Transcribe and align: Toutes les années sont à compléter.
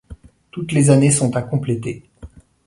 Toutes 0.49 0.71
les 0.71 0.89
années 0.89 1.11
sont 1.11 1.35
à 1.35 1.43
compléter. 1.43 2.09